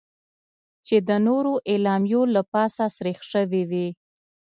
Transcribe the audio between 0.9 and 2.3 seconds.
د نورو اعلامیو